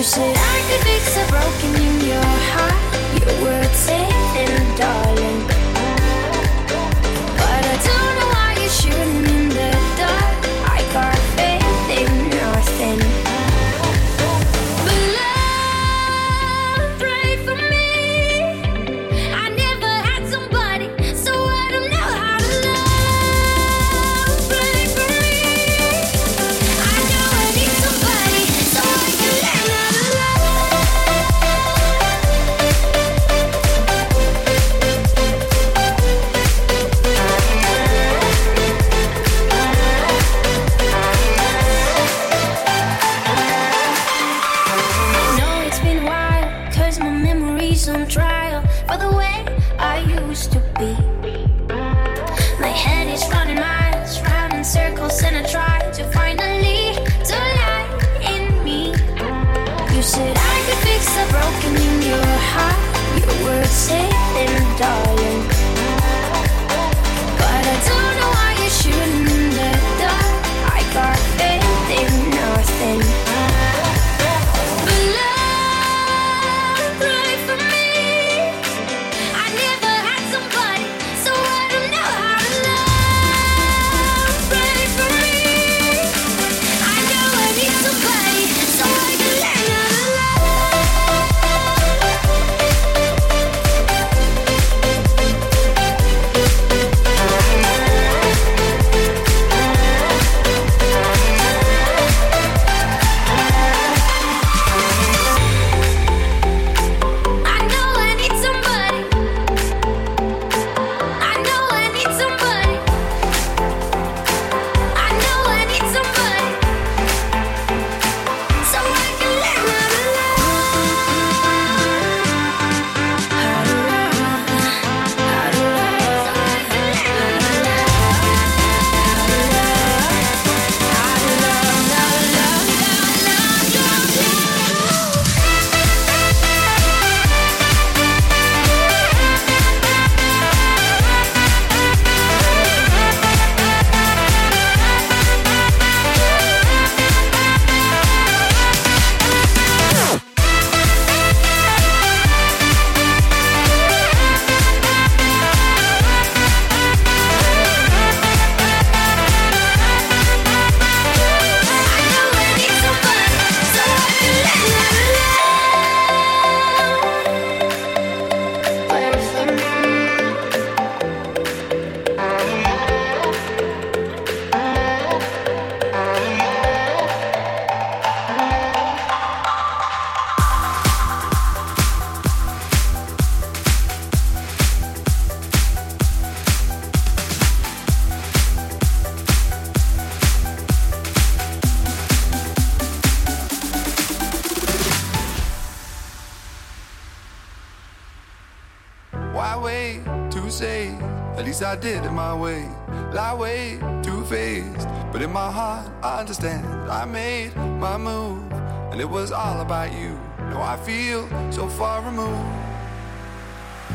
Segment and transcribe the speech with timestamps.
[0.00, 2.24] You said I could fix a broken in your
[2.54, 3.20] heart.
[3.20, 5.39] Your words saying, darling.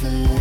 [0.00, 0.39] Chase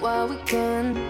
[0.00, 1.07] while we can.